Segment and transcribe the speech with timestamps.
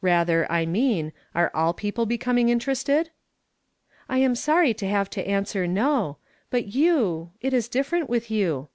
[0.00, 3.10] Rather, I mean, are all people becoming interested?""
[4.08, 6.18] I am sorry to have to answer no;
[6.50, 8.68] but you it is different with you."